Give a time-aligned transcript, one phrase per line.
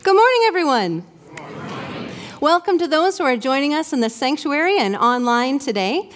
[0.00, 1.06] Good morning, everyone.
[2.40, 6.08] Welcome to those who are joining us in the sanctuary and online today.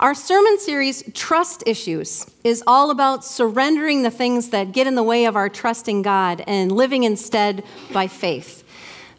[0.00, 5.02] Our sermon series, Trust Issues, is all about surrendering the things that get in the
[5.02, 7.62] way of our trusting God and living instead
[7.92, 8.64] by faith.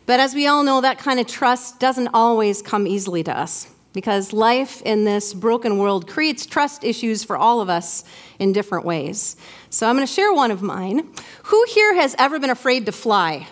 [0.08, 3.72] But as we all know, that kind of trust doesn't always come easily to us
[3.94, 8.04] because life in this broken world creates trust issues for all of us
[8.40, 9.36] in different ways.
[9.70, 11.08] So I'm going to share one of mine.
[11.44, 13.48] Who here has ever been afraid to fly?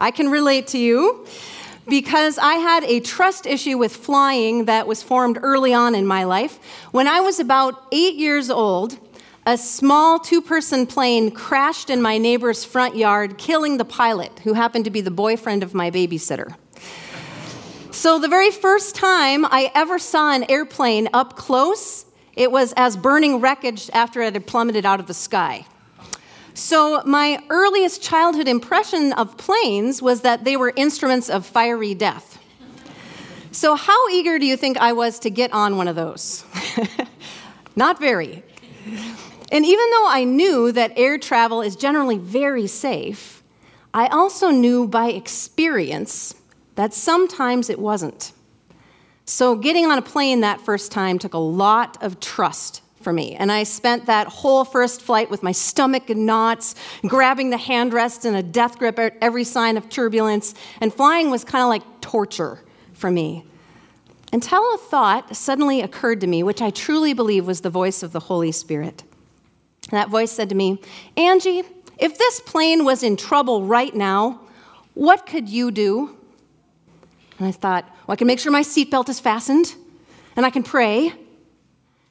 [0.00, 1.26] I can relate to you
[1.86, 6.24] because I had a trust issue with flying that was formed early on in my
[6.24, 6.58] life.
[6.90, 8.98] When I was about eight years old,
[9.44, 14.54] a small two person plane crashed in my neighbor's front yard, killing the pilot, who
[14.54, 16.56] happened to be the boyfriend of my babysitter.
[17.90, 22.96] So, the very first time I ever saw an airplane up close, it was as
[22.96, 25.66] burning wreckage after it had plummeted out of the sky.
[26.60, 32.38] So, my earliest childhood impression of planes was that they were instruments of fiery death.
[33.50, 36.44] So, how eager do you think I was to get on one of those?
[37.76, 38.44] Not very.
[39.50, 43.42] And even though I knew that air travel is generally very safe,
[43.94, 46.34] I also knew by experience
[46.74, 48.32] that sometimes it wasn't.
[49.24, 53.34] So, getting on a plane that first time took a lot of trust for me.
[53.34, 56.74] And I spent that whole first flight with my stomach in knots,
[57.06, 60.54] grabbing the handrest in a death grip at every sign of turbulence.
[60.80, 62.60] And flying was kind of like torture
[62.92, 63.44] for me.
[64.32, 68.12] Until a thought suddenly occurred to me, which I truly believe was the voice of
[68.12, 69.02] the Holy Spirit.
[69.90, 70.80] That voice said to me,
[71.16, 71.62] Angie,
[71.98, 74.40] if this plane was in trouble right now,
[74.94, 76.16] what could you do?
[77.38, 79.74] And I thought, well, I can make sure my seatbelt is fastened,
[80.36, 81.12] and I can pray.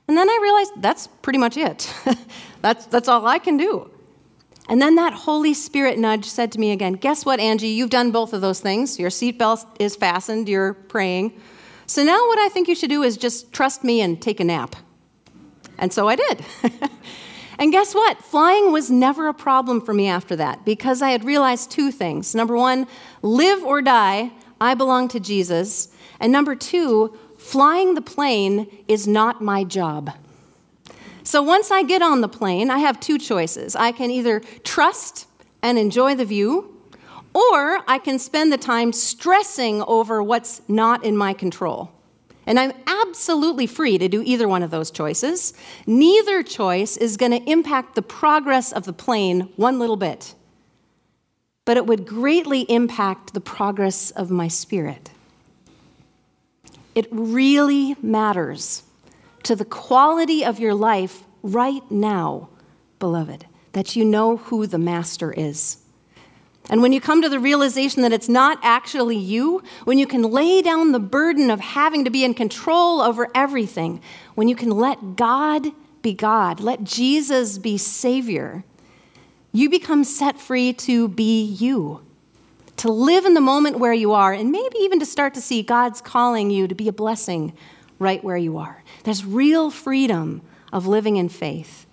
[0.09, 1.93] And then I realized that's pretty much it.
[2.63, 3.91] that's, that's all I can do.
[4.67, 7.67] And then that Holy Spirit nudge said to me again, Guess what, Angie?
[7.67, 8.97] You've done both of those things.
[8.97, 11.39] Your seatbelt is fastened, you're praying.
[11.85, 14.43] So now what I think you should do is just trust me and take a
[14.43, 14.75] nap.
[15.77, 16.43] And so I did.
[17.59, 18.17] and guess what?
[18.17, 22.33] Flying was never a problem for me after that because I had realized two things.
[22.33, 22.87] Number one,
[23.21, 25.89] live or die, I belong to Jesus.
[26.19, 30.11] And number two, flying the plane is not my job.
[31.23, 33.75] So once I get on the plane, I have two choices.
[33.75, 35.27] I can either trust
[35.61, 36.75] and enjoy the view,
[37.33, 41.91] or I can spend the time stressing over what's not in my control.
[42.45, 45.53] And I'm absolutely free to do either one of those choices.
[45.85, 50.33] Neither choice is going to impact the progress of the plane one little bit
[51.69, 55.11] but it would greatly impact the progress of my spirit.
[56.99, 58.83] It really matters
[59.43, 62.49] to the quality of your life right now,
[62.99, 65.77] beloved, that you know who the Master is.
[66.69, 70.23] And when you come to the realization that it's not actually you, when you can
[70.23, 74.01] lay down the burden of having to be in control over everything,
[74.35, 75.67] when you can let God
[76.01, 78.65] be God, let Jesus be Savior,
[79.53, 82.01] you become set free to be you,
[82.79, 85.61] to live in the moment where you are, and maybe even to start to see
[85.61, 87.53] God's calling you to be a blessing
[87.99, 88.83] right where you are.
[89.03, 90.41] There's real freedom
[90.71, 91.85] of living in faith.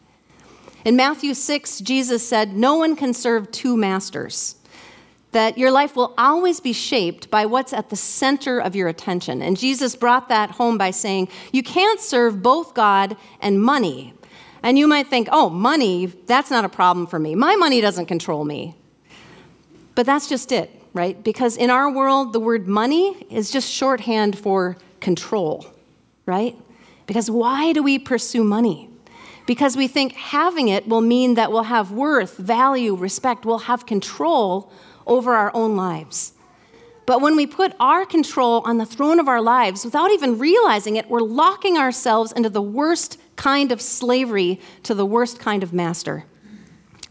[0.84, 4.54] In Matthew 6, Jesus said, No one can serve two masters.
[5.32, 9.42] That your life will always be shaped by what's at the center of your attention.
[9.42, 14.14] And Jesus brought that home by saying, You can't serve both God and money.
[14.62, 17.34] And you might think, oh, money, that's not a problem for me.
[17.34, 18.76] My money doesn't control me.
[19.96, 21.22] But that's just it, right?
[21.22, 25.66] Because in our world, the word money is just shorthand for control,
[26.24, 26.56] right?
[27.06, 28.88] Because why do we pursue money?
[29.46, 33.86] Because we think having it will mean that we'll have worth, value, respect, we'll have
[33.86, 34.72] control
[35.06, 36.32] over our own lives.
[37.06, 40.96] But when we put our control on the throne of our lives without even realizing
[40.96, 45.72] it, we're locking ourselves into the worst kind of slavery to the worst kind of
[45.72, 46.24] master.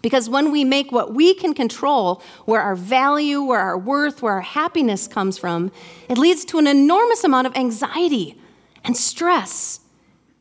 [0.05, 4.33] Because when we make what we can control, where our value, where our worth, where
[4.33, 5.71] our happiness comes from,
[6.07, 8.39] it leads to an enormous amount of anxiety
[8.83, 9.79] and stress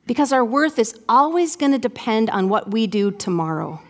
[0.05, 3.81] because our worth is always going to depend on what we do tomorrow.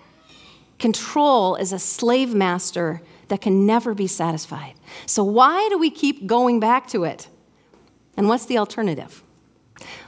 [0.78, 4.74] Control is a slave master that can never be satisfied.
[5.06, 7.26] So, why do we keep going back to it?
[8.16, 9.23] And what's the alternative?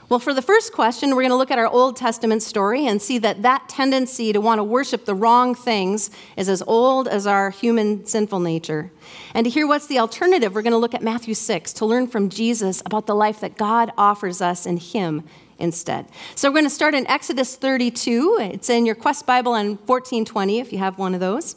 [0.08, 3.02] Well, for the first question, we're going to look at our Old Testament story and
[3.02, 7.26] see that that tendency to want to worship the wrong things is as old as
[7.26, 8.92] our human sinful nature.
[9.34, 12.06] And to hear what's the alternative, we're going to look at Matthew 6 to learn
[12.06, 15.24] from Jesus about the life that God offers us in Him
[15.58, 16.06] instead.
[16.36, 18.38] So we're going to start in Exodus 32.
[18.40, 21.56] It's in your Quest Bible on 1420 if you have one of those.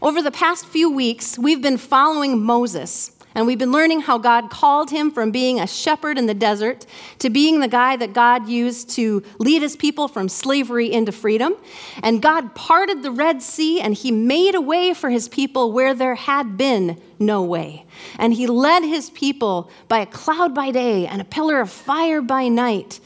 [0.00, 4.48] Over the past few weeks, we've been following Moses, and we've been learning how God
[4.48, 6.86] called him from being a shepherd in the desert
[7.18, 11.56] to being the guy that God used to lead his people from slavery into freedom.
[12.02, 15.94] And God parted the Red Sea and he made a way for his people where
[15.94, 17.86] there had been no way.
[18.18, 22.22] And he led his people by a cloud by day and a pillar of fire
[22.22, 23.00] by night.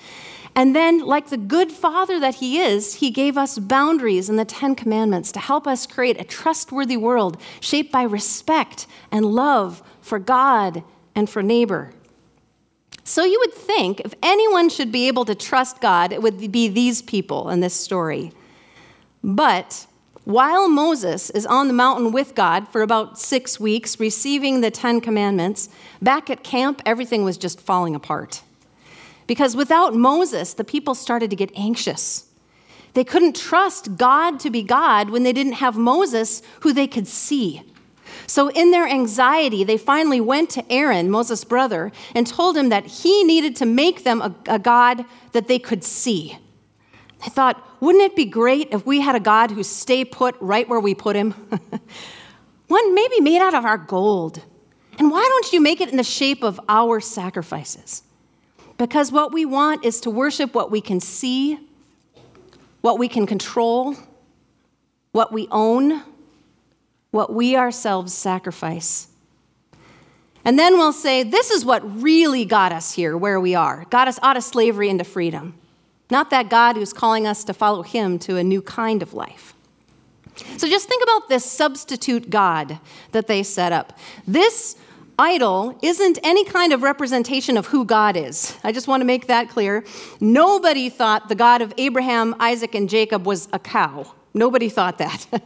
[0.55, 4.45] And then, like the good father that he is, he gave us boundaries in the
[4.45, 10.19] Ten Commandments to help us create a trustworthy world shaped by respect and love for
[10.19, 10.83] God
[11.15, 11.93] and for neighbor.
[13.05, 16.69] So you would think if anyone should be able to trust God, it would be
[16.69, 18.33] these people in this story.
[19.23, 19.87] But
[20.25, 25.01] while Moses is on the mountain with God for about six weeks, receiving the Ten
[25.01, 25.71] Commandments,
[26.03, 28.43] back at camp, everything was just falling apart.
[29.27, 32.27] Because without Moses, the people started to get anxious.
[32.93, 37.07] They couldn't trust God to be God when they didn't have Moses, who they could
[37.07, 37.63] see.
[38.29, 42.85] So, in their anxiety, they finally went to Aaron, Moses' brother, and told him that
[42.85, 46.39] he needed to make them a, a God that they could see.
[47.25, 50.69] I thought, wouldn't it be great if we had a God who stay put right
[50.69, 51.31] where we put him?
[52.69, 54.45] One maybe made out of our gold.
[54.99, 58.03] And why don't you make it in the shape of our sacrifices?
[58.77, 61.59] Because what we want is to worship what we can see,
[62.83, 63.97] what we can control,
[65.13, 66.03] what we own,
[67.11, 69.09] what we ourselves sacrifice.
[70.45, 74.09] And then we'll say, this is what really got us here, where we are, got
[74.09, 75.55] us out of slavery into freedom.
[76.11, 79.55] Not that God who's calling us to follow him to a new kind of life.
[80.57, 82.79] So just think about this substitute God
[83.13, 83.99] that they set up.
[84.27, 84.77] This
[85.19, 88.57] idol isn't any kind of representation of who God is.
[88.63, 89.85] I just want to make that clear.
[90.21, 94.15] Nobody thought the God of Abraham, Isaac, and Jacob was a cow.
[94.33, 95.27] Nobody thought that.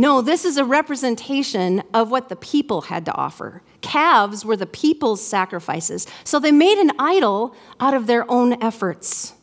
[0.00, 3.60] No, this is a representation of what the people had to offer.
[3.82, 6.06] Calves were the people's sacrifices.
[6.24, 9.34] So they made an idol out of their own efforts.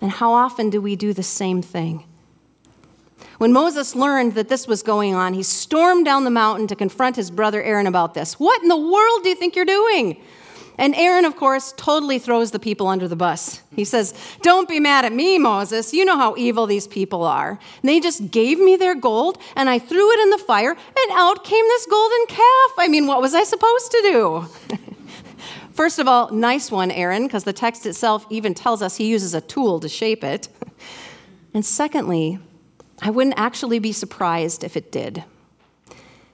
[0.00, 2.04] And how often do we do the same thing?
[3.38, 7.16] When Moses learned that this was going on, he stormed down the mountain to confront
[7.16, 8.38] his brother Aaron about this.
[8.38, 10.22] What in the world do you think you're doing?
[10.80, 13.60] And Aaron, of course, totally throws the people under the bus.
[13.76, 15.92] He says, Don't be mad at me, Moses.
[15.92, 17.50] You know how evil these people are.
[17.82, 21.12] And they just gave me their gold, and I threw it in the fire, and
[21.12, 22.72] out came this golden calf.
[22.78, 24.46] I mean, what was I supposed to do?
[25.74, 29.34] First of all, nice one, Aaron, because the text itself even tells us he uses
[29.34, 30.48] a tool to shape it.
[31.52, 32.38] And secondly,
[33.02, 35.24] I wouldn't actually be surprised if it did.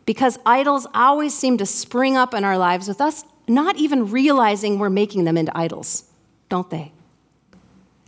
[0.04, 4.78] Because idols always seem to spring up in our lives with us not even realizing
[4.78, 6.04] we're making them into idols,
[6.48, 6.92] don't they?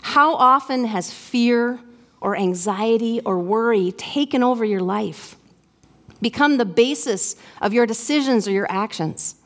[0.03, 1.81] How often has fear
[2.21, 5.37] or anxiety or worry taken over your life,
[6.21, 9.37] become the basis of your decisions or your actions?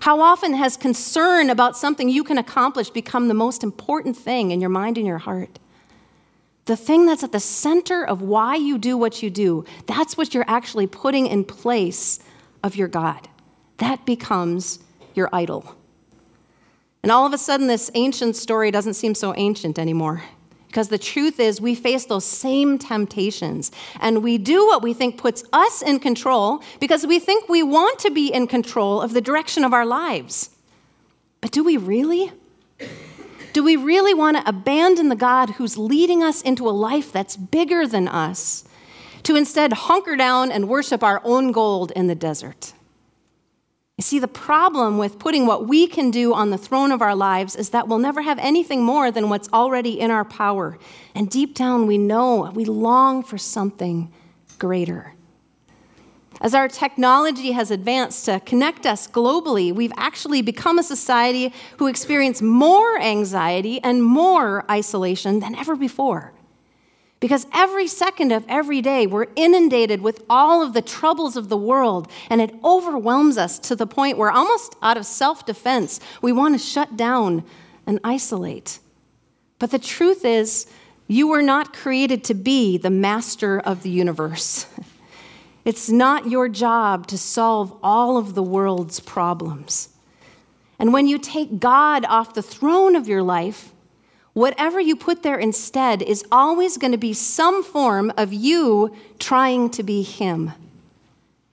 [0.00, 4.60] How often has concern about something you can accomplish become the most important thing in
[4.60, 5.58] your mind and your heart?
[6.64, 10.32] The thing that's at the center of why you do what you do, that's what
[10.32, 12.18] you're actually putting in place
[12.62, 13.28] of your God.
[13.78, 14.78] That becomes
[15.14, 15.76] your idol.
[17.02, 20.22] And all of a sudden, this ancient story doesn't seem so ancient anymore.
[20.66, 23.72] Because the truth is, we face those same temptations.
[23.98, 27.98] And we do what we think puts us in control because we think we want
[28.00, 30.50] to be in control of the direction of our lives.
[31.40, 32.32] But do we really?
[33.52, 37.36] Do we really want to abandon the God who's leading us into a life that's
[37.36, 38.64] bigger than us
[39.24, 42.74] to instead hunker down and worship our own gold in the desert?
[44.00, 47.14] You see, the problem with putting what we can do on the throne of our
[47.14, 50.78] lives is that we'll never have anything more than what's already in our power.
[51.14, 54.10] And deep down, we know, we long for something
[54.58, 55.12] greater.
[56.40, 61.86] As our technology has advanced to connect us globally, we've actually become a society who
[61.86, 66.32] experience more anxiety and more isolation than ever before.
[67.20, 71.56] Because every second of every day, we're inundated with all of the troubles of the
[71.56, 76.32] world, and it overwhelms us to the point where, almost out of self defense, we
[76.32, 77.44] want to shut down
[77.86, 78.78] and isolate.
[79.58, 80.66] But the truth is,
[81.06, 84.66] you were not created to be the master of the universe.
[85.62, 89.90] It's not your job to solve all of the world's problems.
[90.78, 93.72] And when you take God off the throne of your life,
[94.32, 99.70] whatever you put there instead is always going to be some form of you trying
[99.70, 100.52] to be Him.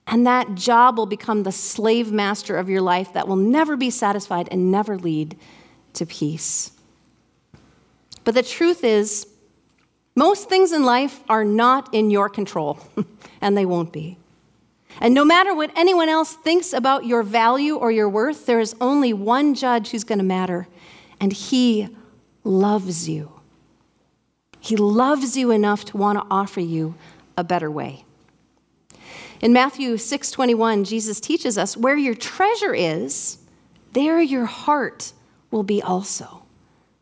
[0.05, 3.89] And that job will become the slave master of your life that will never be
[3.89, 5.37] satisfied and never lead
[5.93, 6.71] to peace.
[8.23, 9.27] But the truth is,
[10.15, 12.79] most things in life are not in your control,
[13.41, 14.17] and they won't be.
[14.99, 18.75] And no matter what anyone else thinks about your value or your worth, there is
[18.81, 20.67] only one judge who's going to matter,
[21.19, 21.89] and he
[22.47, 23.31] loves you.
[24.59, 26.95] He loves you enough to want to offer you
[27.37, 28.05] a better way.
[29.41, 33.37] In Matthew 6:21, Jesus teaches us where your treasure is,
[33.93, 35.13] there your heart
[35.51, 36.43] will be also.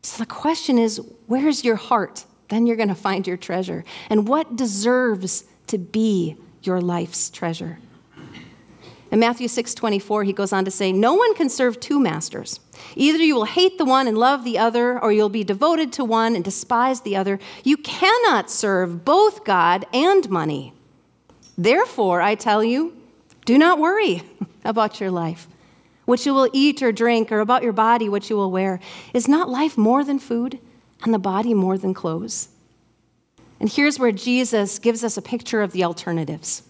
[0.02, 2.26] So the question is, where's your heart?
[2.48, 3.84] Then you're going to find your treasure.
[4.08, 7.78] And what deserves to be your life's treasure?
[9.10, 12.60] In Matthew 6:24, he goes on to say, "No one can serve two masters.
[12.96, 16.04] Either you will hate the one and love the other, or you'll be devoted to
[16.04, 17.38] one and despise the other.
[17.62, 20.72] You cannot serve both God and money.
[21.56, 22.94] Therefore, I tell you,
[23.44, 24.22] do not worry
[24.64, 25.46] about your life,
[26.04, 28.80] what you will eat or drink, or about your body, what you will wear.
[29.14, 30.58] Is not life more than food,
[31.04, 32.48] and the body more than clothes?"
[33.58, 36.62] And here's where Jesus gives us a picture of the alternatives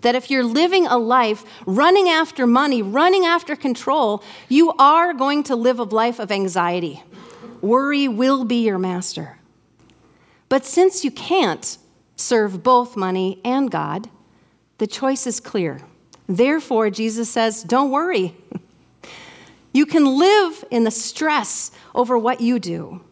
[0.00, 5.42] that if you're living a life running after money, running after control, you are going
[5.44, 7.02] to live a life of anxiety.
[7.60, 9.38] Worry will be your master.
[10.48, 11.78] But since you can't
[12.14, 14.08] serve both money and God,
[14.78, 15.80] the choice is clear.
[16.28, 18.36] Therefore, Jesus says, don't worry.
[19.72, 23.02] You can live in the stress over what you do,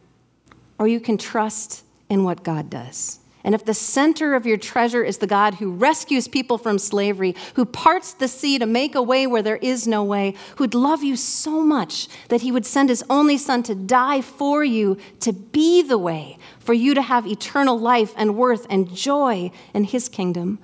[0.78, 3.19] or you can trust in what God does.
[3.44, 7.36] And if the center of your treasure is the God who rescues people from slavery,
[7.56, 11.04] who parts the sea to make a way where there is no way, who'd love
[11.04, 15.34] you so much that he would send his only son to die for you, to
[15.34, 20.08] be the way for you to have eternal life and worth and joy in his
[20.08, 20.58] kingdom,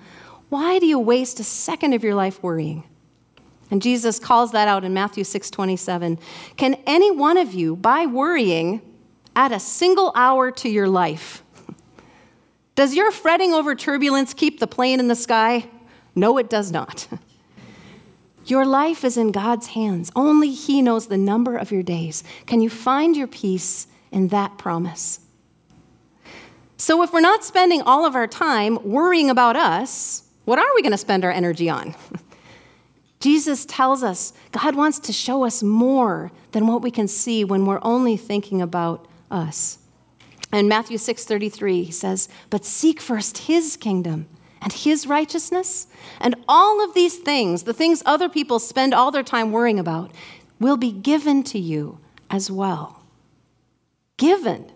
[0.48, 2.84] why do you waste a second of your life worrying?
[3.70, 6.18] And Jesus calls that out in Matthew 6:27.
[6.56, 8.80] Can any one of you by worrying
[9.36, 11.44] add a single hour to your life?
[12.80, 15.68] Does your fretting over turbulence keep the plane in the sky?
[16.14, 17.08] No, it does not.
[18.46, 20.10] Your life is in God's hands.
[20.16, 22.24] Only He knows the number of your days.
[22.46, 25.20] Can you find your peace in that promise?
[26.78, 30.80] So, if we're not spending all of our time worrying about us, what are we
[30.80, 31.94] going to spend our energy on?
[33.20, 37.66] Jesus tells us God wants to show us more than what we can see when
[37.66, 39.79] we're only thinking about us.
[40.52, 44.26] In Matthew 6:33, he says, "But seek first his kingdom
[44.60, 45.86] and his righteousness,
[46.20, 50.10] and all of these things, the things other people spend all their time worrying about,
[50.58, 53.02] will be given to you as well."
[54.16, 54.72] Given.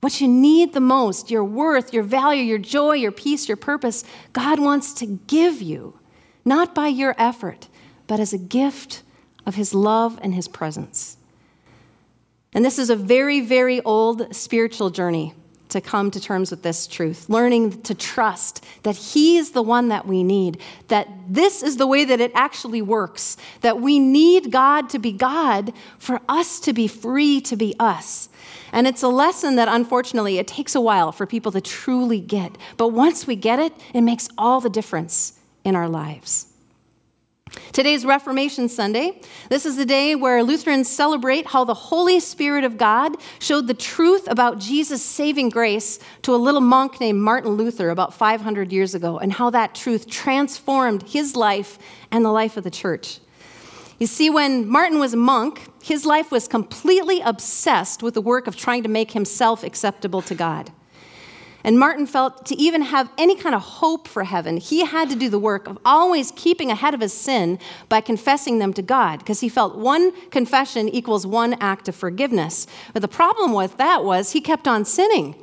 [0.00, 4.04] What you need the most, your worth, your value, your joy, your peace, your purpose,
[4.32, 5.98] God wants to give you,
[6.44, 7.68] not by your effort,
[8.06, 9.02] but as a gift
[9.44, 11.17] of his love and his presence.
[12.54, 15.34] And this is a very, very old spiritual journey
[15.68, 19.88] to come to terms with this truth, learning to trust that He is the one
[19.88, 24.50] that we need, that this is the way that it actually works, that we need
[24.50, 28.28] God to be God for us to be free to be us.
[28.72, 32.56] And it's a lesson that unfortunately it takes a while for people to truly get.
[32.76, 36.46] But once we get it, it makes all the difference in our lives.
[37.72, 39.20] Today's Reformation Sunday.
[39.48, 43.74] This is the day where Lutherans celebrate how the Holy Spirit of God showed the
[43.74, 48.94] truth about Jesus' saving grace to a little monk named Martin Luther about 500 years
[48.94, 51.78] ago, and how that truth transformed his life
[52.10, 53.20] and the life of the church.
[53.98, 58.46] You see, when Martin was a monk, his life was completely obsessed with the work
[58.46, 60.70] of trying to make himself acceptable to God.
[61.64, 65.16] And Martin felt to even have any kind of hope for heaven, he had to
[65.16, 69.18] do the work of always keeping ahead of his sin by confessing them to God,
[69.18, 72.66] because he felt one confession equals one act of forgiveness.
[72.92, 75.34] But the problem with that was he kept on sinning.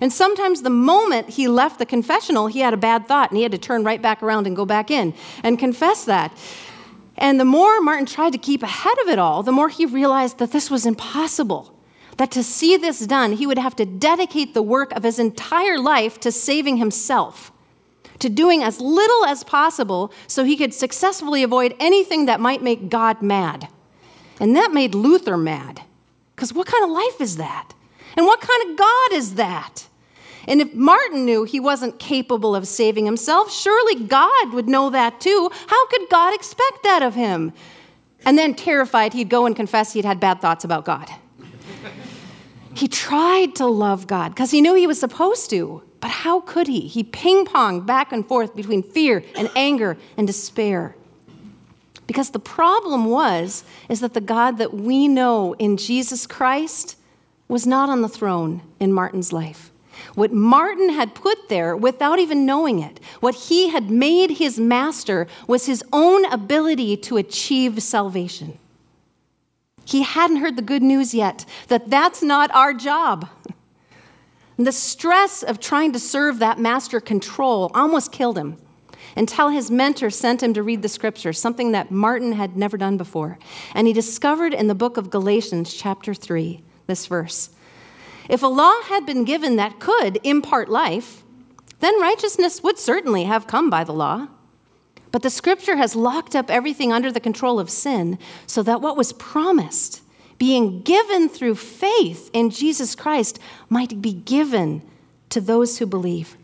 [0.00, 3.42] And sometimes the moment he left the confessional, he had a bad thought and he
[3.42, 6.36] had to turn right back around and go back in and confess that.
[7.16, 10.38] And the more Martin tried to keep ahead of it all, the more he realized
[10.38, 11.73] that this was impossible
[12.16, 15.78] that to see this done, he would have to dedicate the work of his entire
[15.78, 17.52] life to saving himself,
[18.18, 22.88] to doing as little as possible so he could successfully avoid anything that might make
[22.88, 23.68] God mad.
[24.40, 25.82] And that made Luther mad.
[26.34, 27.72] Because what kind of life is that?
[28.16, 29.88] And what kind of God is that?
[30.46, 35.20] And if Martin knew he wasn't capable of saving himself, surely God would know that
[35.20, 35.50] too.
[35.68, 37.52] How could God expect that of him?
[38.26, 41.10] And then, terrified, he'd go and confess he'd had bad thoughts about God.
[42.74, 46.66] He tried to love God because he knew he was supposed to, but how could
[46.66, 46.80] he?
[46.80, 50.96] He ping ponged back and forth between fear and anger and despair.
[52.06, 56.96] Because the problem was is that the God that we know in Jesus Christ
[57.48, 59.70] was not on the throne in Martin's life.
[60.14, 65.26] What Martin had put there without even knowing it, what he had made his master,
[65.46, 68.58] was his own ability to achieve salvation.
[69.84, 73.28] He hadn't heard the good news yet that that's not our job.
[74.56, 78.56] And the stress of trying to serve that master control almost killed him
[79.16, 82.96] until his mentor sent him to read the scriptures, something that Martin had never done
[82.96, 83.38] before.
[83.74, 87.50] And he discovered in the book of Galatians, chapter 3, this verse
[88.28, 91.22] If a law had been given that could impart life,
[91.80, 94.28] then righteousness would certainly have come by the law.
[95.14, 98.18] But the scripture has locked up everything under the control of sin
[98.48, 100.02] so that what was promised,
[100.38, 104.82] being given through faith in Jesus Christ, might be given
[105.28, 106.36] to those who believe.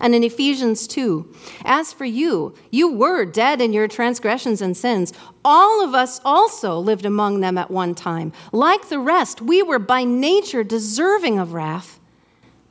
[0.00, 1.30] And in Ephesians 2,
[1.66, 5.12] as for you, you were dead in your transgressions and sins.
[5.44, 8.32] All of us also lived among them at one time.
[8.50, 12.00] Like the rest, we were by nature deserving of wrath.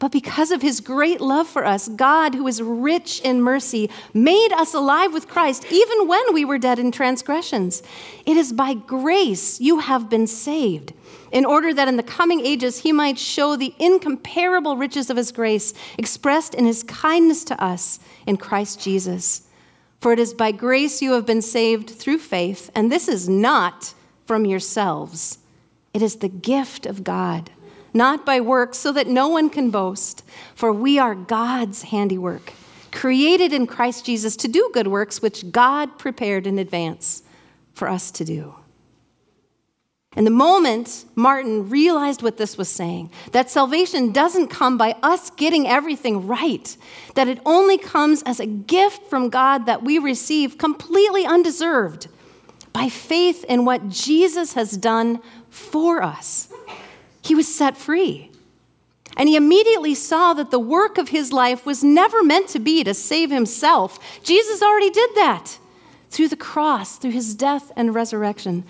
[0.04, 4.52] But because of his great love for us, God, who is rich in mercy, made
[4.52, 7.82] us alive with Christ even when we were dead in transgressions.
[8.26, 10.92] It is by grace you have been saved
[11.32, 15.32] in order that in the coming ages he might show the incomparable riches of his
[15.32, 19.48] grace expressed in his kindness to us in Christ Jesus.
[20.02, 23.94] For it is by grace you have been saved through faith, and this is not
[24.26, 25.38] from yourselves.
[25.94, 27.52] It is the gift of God,
[27.94, 30.24] not by works, so that no one can boast.
[30.56, 32.54] For we are God's handiwork,
[32.92, 37.24] created in Christ Jesus to do good works which God prepared in advance
[37.74, 38.56] for us to do.
[40.16, 45.32] And the moment Martin realized what this was saying, that salvation doesn't come by us
[45.32, 46.78] getting everything right,
[47.16, 52.08] that it only comes as a gift from God that we receive completely undeserved
[52.74, 55.20] by faith in what Jesus has done
[55.50, 56.52] for us,
[57.24, 58.30] he was set free.
[59.16, 62.84] And he immediately saw that the work of his life was never meant to be
[62.84, 64.00] to save himself.
[64.24, 65.60] Jesus already did that
[66.10, 68.64] through the cross, through his death and resurrection.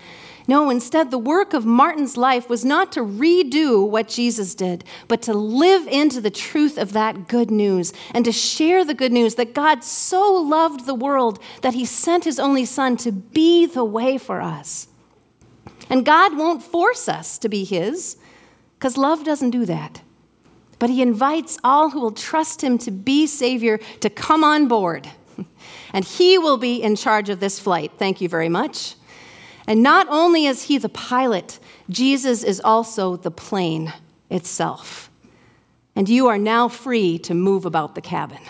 [0.46, 5.22] No, instead, the work of Martin's life was not to redo what Jesus did, but
[5.22, 9.36] to live into the truth of that good news and to share the good news
[9.36, 13.84] that God so loved the world that he sent his only Son to be the
[13.84, 14.88] way for us.
[15.88, 18.18] And God won't force us to be his,
[18.84, 20.02] because love doesn't do that.
[20.78, 25.08] But he invites all who will trust him to be Savior to come on board.
[25.94, 27.92] And he will be in charge of this flight.
[27.98, 28.96] Thank you very much.
[29.66, 33.92] And not only is he the pilot, Jesus is also the plane
[34.28, 35.08] itself.
[35.96, 38.42] And you are now free to move about the cabin.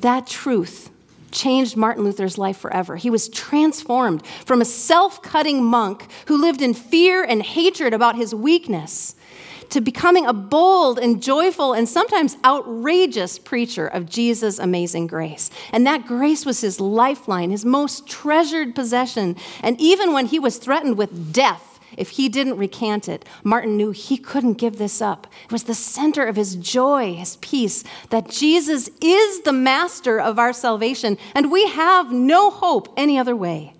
[0.00, 0.90] That truth
[1.36, 2.96] changed Martin Luther's life forever.
[2.96, 8.16] He was transformed from a self cutting monk who lived in fear and hatred about
[8.16, 9.14] his weakness
[9.70, 15.50] to becoming a bold and joyful and sometimes outrageous preacher of Jesus' amazing grace.
[15.72, 19.36] And that grace was his lifeline, his most treasured possession.
[19.62, 23.90] And even when he was threatened with death, if he didn't recant it, Martin knew
[23.90, 25.26] he couldn't give this up.
[25.44, 30.38] It was the center of his joy, his peace, that Jesus is the master of
[30.38, 33.72] our salvation, and we have no hope any other way.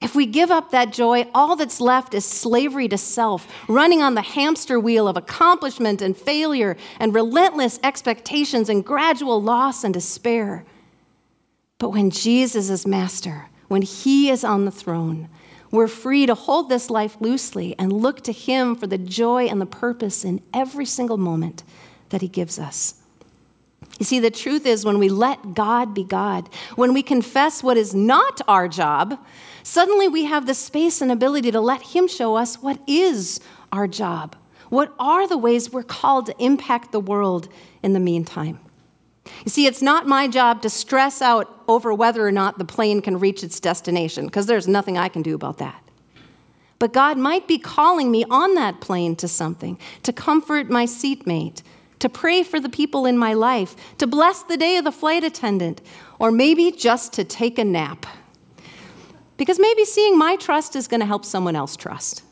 [0.00, 4.14] If we give up that joy, all that's left is slavery to self, running on
[4.14, 10.64] the hamster wheel of accomplishment and failure and relentless expectations and gradual loss and despair.
[11.78, 15.28] But when Jesus is master, when he is on the throne,
[15.76, 19.60] we're free to hold this life loosely and look to him for the joy and
[19.60, 21.62] the purpose in every single moment
[22.08, 22.94] that he gives us.
[23.98, 27.76] You see, the truth is when we let God be God, when we confess what
[27.76, 29.18] is not our job,
[29.62, 33.40] suddenly we have the space and ability to let Him show us what is
[33.72, 34.36] our job.
[34.68, 37.48] What are the ways we're called to impact the world
[37.82, 38.58] in the meantime?
[39.44, 43.00] You see, it's not my job to stress out over whether or not the plane
[43.00, 45.82] can reach its destination, because there's nothing I can do about that.
[46.78, 51.62] But God might be calling me on that plane to something, to comfort my seatmate,
[51.98, 55.24] to pray for the people in my life, to bless the day of the flight
[55.24, 55.80] attendant,
[56.18, 58.04] or maybe just to take a nap.
[59.38, 62.22] Because maybe seeing my trust is going to help someone else trust?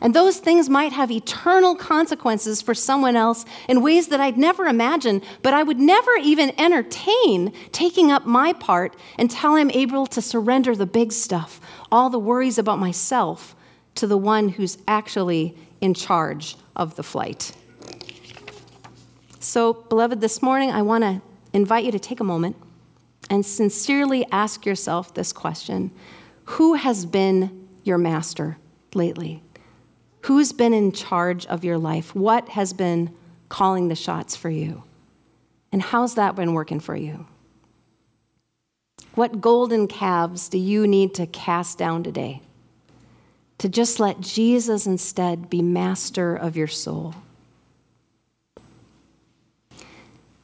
[0.00, 4.66] And those things might have eternal consequences for someone else in ways that I'd never
[4.66, 10.22] imagine, but I would never even entertain taking up my part until I'm able to
[10.22, 11.60] surrender the big stuff,
[11.92, 13.54] all the worries about myself,
[13.96, 17.52] to the one who's actually in charge of the flight.
[19.38, 21.20] So, beloved, this morning I want to
[21.52, 22.56] invite you to take a moment
[23.28, 25.90] and sincerely ask yourself this question
[26.44, 28.58] Who has been your master
[28.94, 29.42] lately?
[30.22, 32.14] Who's been in charge of your life?
[32.14, 33.14] What has been
[33.48, 34.84] calling the shots for you?
[35.72, 37.26] And how's that been working for you?
[39.14, 42.42] What golden calves do you need to cast down today?
[43.58, 47.14] To just let Jesus instead be master of your soul.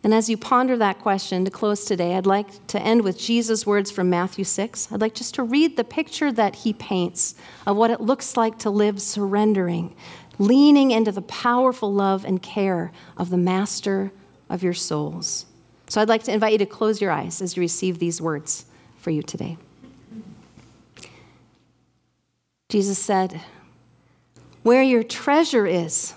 [0.07, 3.66] And as you ponder that question to close today, I'd like to end with Jesus'
[3.66, 4.92] words from Matthew 6.
[4.92, 7.35] I'd like just to read the picture that he paints
[7.66, 9.97] of what it looks like to live surrendering,
[10.38, 14.12] leaning into the powerful love and care of the master
[14.49, 15.47] of your souls.
[15.88, 18.64] So I'd like to invite you to close your eyes as you receive these words
[18.99, 19.59] for you today.
[22.69, 23.40] Jesus said,
[24.62, 26.14] Where your treasure is,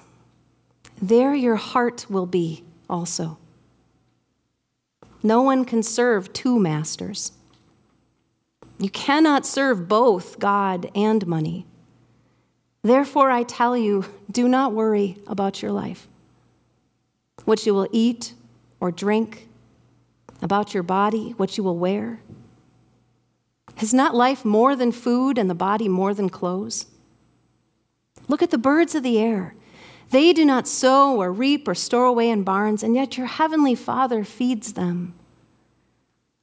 [1.02, 3.40] there your heart will be also.
[5.22, 7.34] No one can serve two masters.
[8.78, 11.66] You cannot serve both God and money.
[12.82, 16.08] Therefore, I tell you, do not worry about your life,
[17.44, 18.34] what you will eat
[18.80, 19.50] or drink,
[20.42, 22.22] about your body, what you will wear.
[23.82, 26.86] Is not life more than food and the body more than clothes?
[28.30, 29.56] Look at the birds of the air.
[30.10, 33.76] They do not sow or reap or store away in barns, and yet your heavenly
[33.76, 35.14] Father feeds them.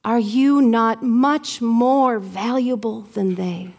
[0.05, 3.73] Are you not much more valuable than they?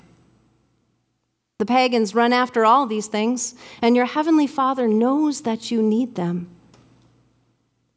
[1.60, 6.16] The pagans run after all these things, and your heavenly Father knows that you need
[6.16, 6.50] them.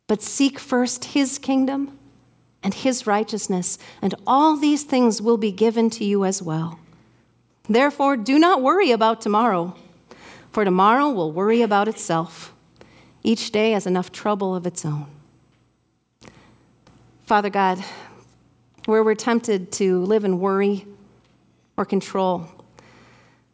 [0.07, 1.99] But seek first his kingdom
[2.63, 6.79] and his righteousness, and all these things will be given to you as well.
[7.69, 9.77] Therefore, do not worry about tomorrow
[10.51, 12.55] for tomorrow will worry about itself.
[13.23, 15.07] Each day has enough trouble of its own.
[17.25, 17.79] Father God,
[18.87, 20.87] where we're tempted to live in worry
[21.77, 22.49] or control,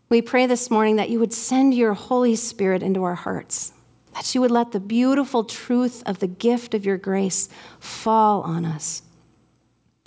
[0.08, 3.72] we pray this morning that you would send your Holy Spirit into our hearts,
[4.14, 7.48] that you would let the beautiful truth of the gift of your grace
[7.80, 9.02] fall on us.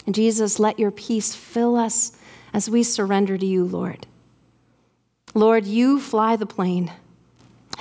[0.06, 2.18] And Jesus, let your peace fill us
[2.54, 4.08] as we surrender to you, Lord.
[5.34, 6.92] Lord, you fly the plane.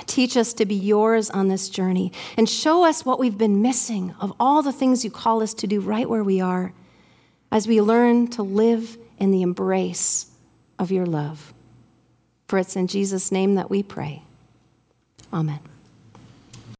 [0.05, 4.15] Teach us to be yours on this journey and show us what we've been missing
[4.19, 6.73] of all the things you call us to do right where we are
[7.51, 10.31] as we learn to live in the embrace
[10.77, 11.53] of your love.
[12.47, 14.23] For it's in Jesus' name that we pray.
[15.31, 15.59] Amen.